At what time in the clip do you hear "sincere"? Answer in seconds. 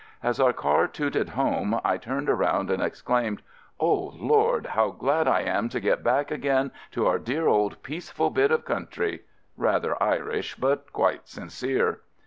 11.27-12.01